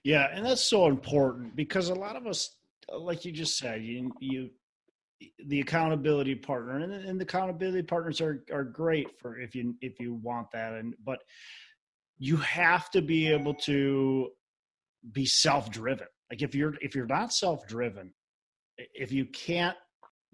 [0.05, 2.57] Yeah, and that's so important because a lot of us,
[2.93, 4.51] like you just said, you you
[5.47, 10.01] the accountability partner and, and the accountability partners are are great for if you if
[10.01, 11.19] you want that and but
[12.19, 14.29] you have to be able to
[15.13, 18.13] be self-driven like if you're if you're not self-driven
[18.95, 19.77] if you can't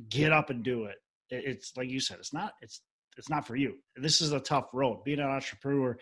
[0.08, 0.96] get up and do it
[1.30, 2.80] it's like you said it's not it's
[3.16, 3.74] it's not for you.
[3.96, 5.04] This is a tough road.
[5.04, 5.96] Being an entrepreneur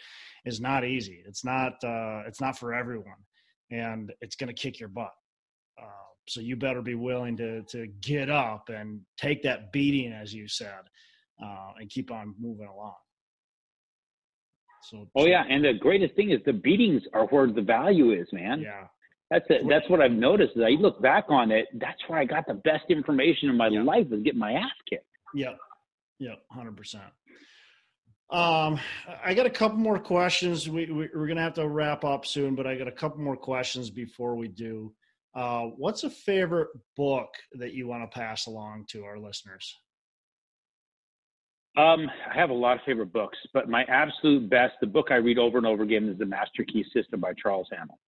[0.45, 1.23] is not easy.
[1.27, 3.23] It's not uh, it's not for everyone,
[3.71, 5.13] and it's going to kick your butt.
[5.81, 5.87] Uh,
[6.29, 10.49] so you better be willing to to get up and take that beating, as you
[10.49, 10.81] said,
[11.43, 12.95] uh, and keep on moving along.
[14.91, 18.27] So, oh yeah, and the greatest thing is the beatings are where the value is,
[18.33, 18.61] man.
[18.61, 18.87] Yeah,
[19.31, 19.63] that's it.
[19.69, 20.57] That's what I've noticed.
[20.57, 21.67] Is I look back on it.
[21.75, 23.83] That's where I got the best information in my yeah.
[23.83, 25.07] life was getting my ass kicked.
[25.35, 25.55] Yeah,
[26.19, 27.05] yeah, hundred percent.
[28.31, 28.81] Um,
[29.25, 30.69] I got a couple more questions.
[30.69, 33.37] We, we are gonna have to wrap up soon, but I got a couple more
[33.37, 34.93] questions before we do.
[35.35, 39.79] Uh, what's a favorite book that you want to pass along to our listeners?
[41.77, 45.17] Um, I have a lot of favorite books, but my absolute best, the book I
[45.17, 47.99] read over and over again, is The Master Key System by Charles Haanel.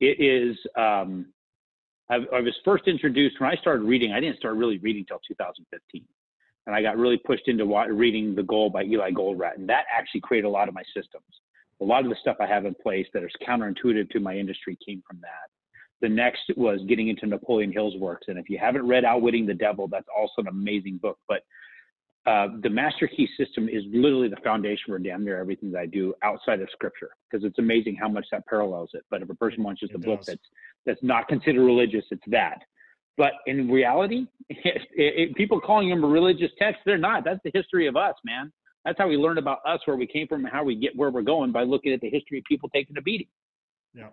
[0.00, 0.56] It is.
[0.74, 1.26] Um,
[2.10, 4.12] I, I was first introduced when I started reading.
[4.12, 6.02] I didn't start really reading until 2015
[6.66, 10.20] and I got really pushed into reading The Goal by Eli Goldratt, and that actually
[10.20, 11.24] created a lot of my systems.
[11.80, 14.78] A lot of the stuff I have in place that is counterintuitive to my industry
[14.86, 15.50] came from that.
[16.00, 19.54] The next was getting into Napoleon Hill's works, and if you haven't read Outwitting the
[19.54, 21.18] Devil, that's also an amazing book.
[21.28, 21.42] But
[22.24, 25.86] uh, the Master Key System is literally the foundation for damn near everything that I
[25.86, 29.04] do outside of Scripture, because it's amazing how much that parallels it.
[29.10, 30.42] But if a person wants just a book that's
[30.86, 32.62] that's not considered religious, it's that.
[33.16, 37.24] But in reality, it, it, people calling them a religious text, they're not.
[37.24, 38.52] That's the history of us, man.
[38.84, 41.10] That's how we learn about us, where we came from, and how we get where
[41.10, 43.28] we're going by looking at the history of people taking a beating.
[43.94, 44.08] Yeah,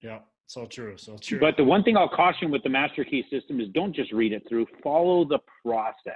[0.00, 1.38] yeah, so true, so true.
[1.38, 4.32] But the one thing I'll caution with the Master Key system is don't just read
[4.32, 6.14] it through; follow the process.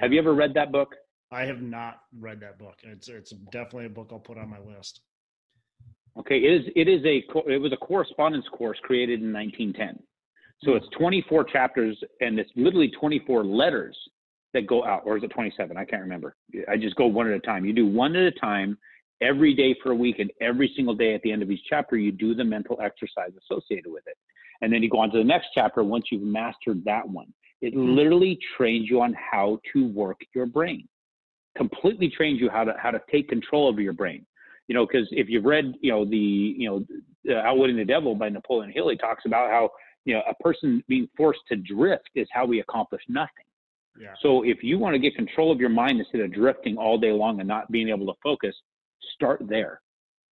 [0.00, 0.94] Have you ever read that book?
[1.30, 2.76] I have not read that book.
[2.82, 5.00] It's it's definitely a book I'll put on my list.
[6.18, 10.02] Okay, it is it is a it was a correspondence course created in 1910.
[10.62, 13.96] So it's 24 chapters and it's literally 24 letters
[14.54, 15.76] that go out, or is it 27?
[15.76, 16.36] I can't remember.
[16.70, 17.64] I just go one at a time.
[17.64, 18.78] You do one at a time
[19.20, 21.96] every day for a week, and every single day at the end of each chapter,
[21.96, 24.16] you do the mental exercise associated with it.
[24.62, 27.32] And then you go on to the next chapter once you've mastered that one.
[27.60, 27.94] It hmm.
[27.94, 30.88] literally trains you on how to work your brain,
[31.56, 34.24] completely trains you how to how to take control over your brain.
[34.68, 38.28] You know, because if you've read, you know, the you know, Outwitting the Devil by
[38.28, 39.70] Napoleon Hill, he talks about how
[40.04, 43.44] you know, a person being forced to drift is how we accomplish nothing.
[43.98, 44.14] Yeah.
[44.22, 47.12] So if you want to get control of your mind instead of drifting all day
[47.12, 48.54] long and not being able to focus,
[49.14, 49.80] start there.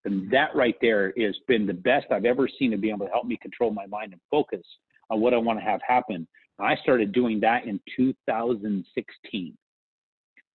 [0.04, 0.30] And mm-hmm.
[0.32, 3.26] that right there has been the best I've ever seen to be able to help
[3.26, 4.64] me control my mind and focus
[5.10, 6.26] on what I want to have happen.
[6.58, 9.56] I started doing that in 2016.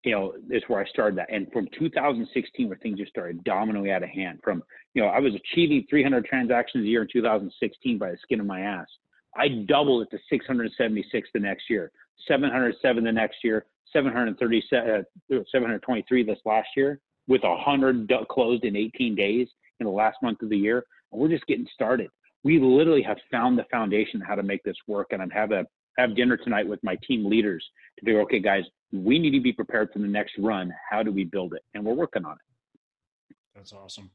[0.04, 1.34] You know, is where I started that.
[1.34, 4.40] And from 2016, where things just started dominoing out of hand.
[4.44, 8.40] From, you know, I was achieving 300 transactions a year in 2016 by the skin
[8.40, 8.88] of my ass.
[9.38, 11.92] I doubled it to 676 the next year,
[12.28, 15.04] 707 the next year, 737, uh,
[15.52, 19.48] 723 this last year, with 100 closed in 18 days
[19.80, 20.84] in the last month of the year.
[21.12, 22.10] And we're just getting started.
[22.44, 25.08] We literally have found the foundation how to make this work.
[25.12, 25.66] And I'm have a
[25.98, 27.66] have dinner tonight with my team leaders
[27.98, 30.72] to figure, okay, guys, we need to be prepared for the next run.
[30.90, 31.64] How do we build it?
[31.74, 33.36] And we're working on it.
[33.56, 34.12] That's awesome.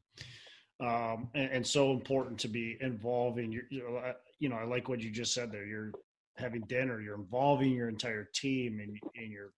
[0.81, 4.89] Um, and, and, so important to be involving your, you know, you know, I like
[4.89, 5.65] what you just said there.
[5.65, 5.93] You're
[6.37, 9.53] having dinner, you're involving your entire team, and, and you're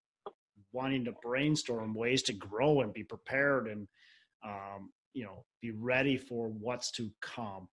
[0.73, 3.89] wanting to brainstorm ways to grow and be prepared and,
[4.45, 7.67] um, you know, be ready for what's to come.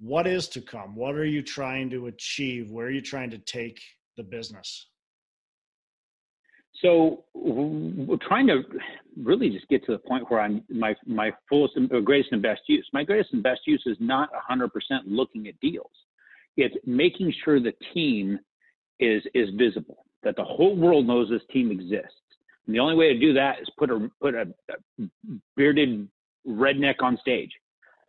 [0.00, 0.96] What is to come?
[0.96, 2.70] What are you trying to achieve?
[2.70, 3.78] Where are you trying to take
[4.16, 4.88] the business?
[6.80, 8.62] So we're trying to
[9.22, 12.88] really just get to the point where I'm my my fullest greatest and best use.
[12.94, 14.70] My greatest and best use is not 100%
[15.06, 15.90] looking at deals.
[16.56, 18.38] It's making sure the team
[19.00, 22.16] is is visible, that the whole world knows this team exists.
[22.66, 25.04] And the only way to do that is put a put a, a
[25.56, 26.08] bearded
[26.46, 27.50] redneck on stage.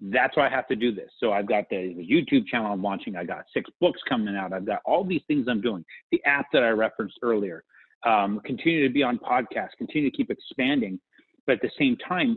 [0.01, 1.10] That's why I have to do this.
[1.19, 3.15] So I've got the, YouTube channel I'm launching.
[3.15, 4.51] I got six books coming out.
[4.51, 5.86] I've got all these things I'm doing.
[6.12, 7.63] The app that I referenced earlier.
[8.06, 9.77] Um, continue to be on podcasts.
[9.77, 10.99] Continue to keep expanding.
[11.47, 12.36] But at the same time,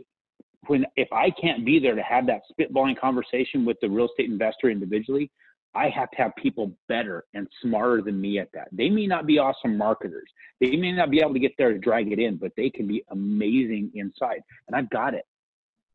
[0.67, 4.29] when if I can't be there to have that spitballing conversation with the real estate
[4.29, 5.29] investor individually,
[5.77, 8.67] I have to have people better and smarter than me at that.
[8.71, 10.27] They may not be awesome marketers.
[10.59, 12.87] They may not be able to get there to drag it in, but they can
[12.87, 14.41] be amazing inside.
[14.67, 15.27] And I've got it.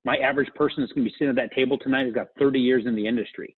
[0.04, 2.60] My average person that's going to be sitting at that table tonight has got 30
[2.60, 3.56] years in the industry.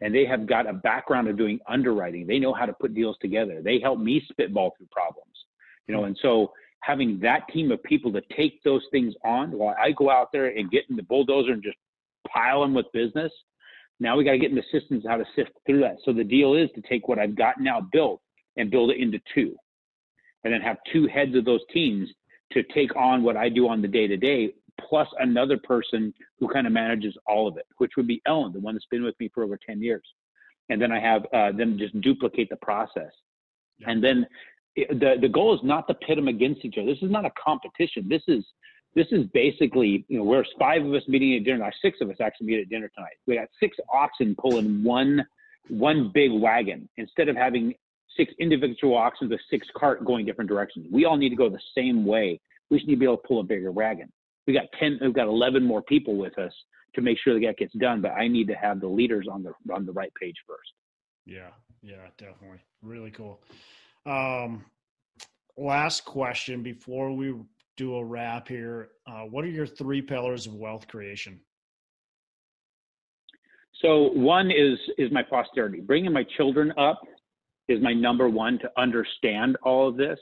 [0.00, 2.26] And they have got a background of doing underwriting.
[2.26, 3.60] They know how to put deals together.
[3.62, 5.36] They help me spitball through problems.
[5.86, 9.76] You know, and so having that team of people to take those things on while
[9.80, 11.76] I go out there and get in the bulldozer and just
[12.26, 13.30] pile them with business–
[14.00, 15.96] now we got to get in the systems how to sift through that.
[16.04, 18.20] So the deal is to take what I've got now built
[18.56, 19.54] and build it into two,
[20.42, 22.08] and then have two heads of those teams
[22.52, 24.54] to take on what I do on the day to day,
[24.88, 28.60] plus another person who kind of manages all of it, which would be Ellen, the
[28.60, 30.02] one that's been with me for over 10 years.
[30.68, 33.12] And then I have uh, them just duplicate the process.
[33.78, 33.90] Yeah.
[33.90, 34.26] And then
[34.76, 36.86] the, the goal is not to pit them against each other.
[36.86, 38.08] This is not a competition.
[38.08, 38.44] This is
[38.94, 42.10] this is basically, you know, where's five of us meeting at dinner, now six of
[42.10, 43.14] us actually meet at dinner tonight.
[43.26, 45.24] We got six oxen pulling one
[45.68, 47.74] one big wagon instead of having
[48.16, 50.86] six individual oxen with six cart going different directions.
[50.90, 53.28] We all need to go the same way We just need to be able to
[53.28, 54.10] pull a bigger wagon.
[54.46, 56.52] We got 10, we've got 11 more people with us
[56.94, 59.52] to make sure that gets done, but I need to have the leaders on the,
[59.72, 60.72] on the right page first.
[61.24, 61.50] Yeah.
[61.82, 62.60] Yeah, definitely.
[62.82, 63.40] Really cool.
[64.06, 64.64] Um,
[65.56, 67.34] last question before we
[67.80, 68.90] do a wrap here.
[69.06, 71.40] Uh, what are your three pillars of wealth creation?
[73.80, 75.80] So one is is my posterity.
[75.80, 77.00] Bringing my children up
[77.68, 80.18] is my number one to understand all of this.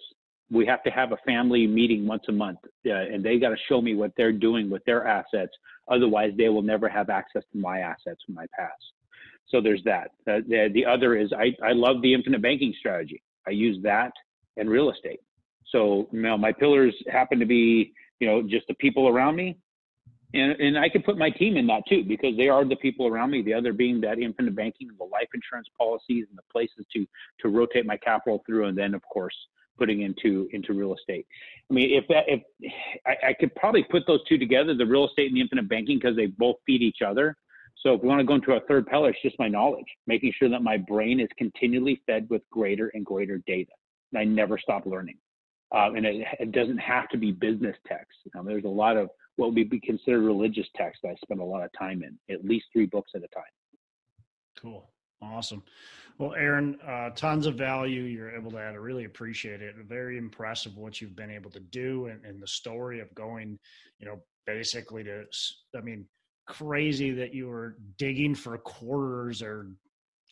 [0.50, 3.56] We have to have a family meeting once a month, uh, and they got to
[3.68, 5.52] show me what they're doing with their assets.
[5.90, 8.84] Otherwise, they will never have access to my assets from my past.
[9.48, 10.12] So there's that.
[10.30, 13.20] Uh, the, the other is I, I love the infinite banking strategy.
[13.46, 14.12] I use that
[14.56, 15.20] and real estate.
[15.70, 19.58] So you know, my pillars happen to be you know just the people around me,
[20.34, 23.06] and and I can put my team in that too because they are the people
[23.06, 23.42] around me.
[23.42, 27.06] The other being that infinite banking, and the life insurance policies, and the places to
[27.40, 29.34] to rotate my capital through, and then of course
[29.78, 31.26] putting into into real estate.
[31.70, 32.42] I mean, if that if
[33.06, 35.98] I, I could probably put those two together, the real estate and the infinite banking,
[35.98, 37.36] because they both feed each other.
[37.82, 40.32] So if we want to go into a third pillar, it's just my knowledge, making
[40.36, 43.70] sure that my brain is continually fed with greater and greater data.
[44.12, 45.16] And I never stop learning.
[45.74, 48.16] Uh, and it, it, doesn't have to be business text.
[48.36, 51.44] Um, there's a lot of what would be considered religious text that I spend a
[51.44, 53.44] lot of time in, at least three books at a time.
[54.60, 54.88] Cool.
[55.20, 55.62] Awesome.
[56.18, 58.74] Well, Aaron, uh, tons of value you're able to add.
[58.74, 59.74] I really appreciate it.
[59.86, 63.58] Very impressive what you've been able to do and, and the story of going,
[64.00, 65.24] you know, basically to,
[65.76, 66.06] I mean,
[66.46, 69.68] crazy that you were digging for quarters or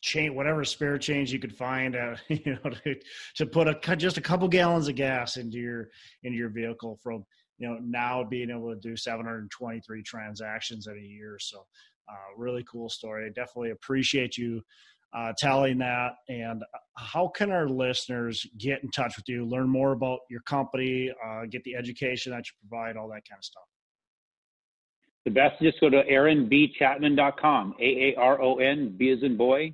[0.01, 2.95] chain whatever spare change you could find out you know to,
[3.35, 5.89] to put a just a couple gallons of gas into your
[6.23, 7.25] into your vehicle from
[7.57, 11.37] you know now being able to do 723 transactions in a year.
[11.39, 11.65] So
[12.09, 13.25] uh, really cool story.
[13.25, 14.61] I definitely appreciate you
[15.13, 16.11] uh, telling that.
[16.29, 16.63] And
[16.95, 21.45] how can our listeners get in touch with you learn more about your company uh,
[21.49, 23.63] get the education that you provide all that kind of stuff?
[25.25, 29.73] The best just go to aaronbchapman.com a-a-r-o-n b as in boy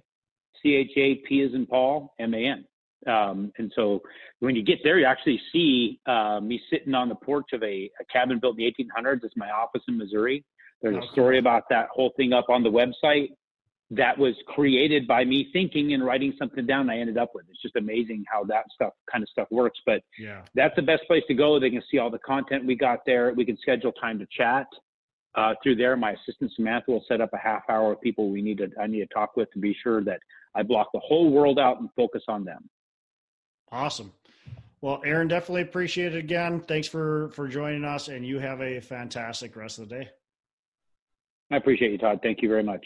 [0.61, 2.65] C H A P is in Paul, M A N.
[3.05, 4.01] Um, and so
[4.39, 7.89] when you get there, you actually see uh, me sitting on the porch of a,
[7.99, 9.23] a, cabin built in the 1800s.
[9.23, 10.43] It's my office in Missouri.
[10.81, 13.29] There's a story about that whole thing up on the website
[13.91, 16.89] that was created by me thinking and writing something down.
[16.89, 17.45] I ended up with.
[17.49, 19.79] It's just amazing how that stuff kind of stuff works.
[19.85, 20.41] But yeah.
[20.55, 21.59] that's the best place to go.
[21.59, 23.33] They can see all the content we got there.
[23.33, 24.67] We can schedule time to chat
[25.35, 25.95] uh, through there.
[25.95, 28.87] My assistant Samantha will set up a half hour of people we need to I
[28.87, 30.19] need to talk with to be sure that
[30.55, 32.69] I block the whole world out and focus on them.
[33.71, 34.13] Awesome.
[34.81, 36.59] Well, Aaron, definitely appreciate it again.
[36.59, 40.09] Thanks for for joining us, and you have a fantastic rest of the day.
[41.51, 42.19] I appreciate you, Todd.
[42.21, 42.85] Thank you very much.